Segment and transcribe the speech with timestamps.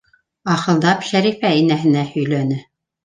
[0.53, 2.59] Ахылдап, Шәрифә инәһенә һөйләне: